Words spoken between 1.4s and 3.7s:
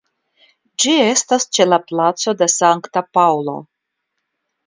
ĉe la Placo de Sankta Paŭlo.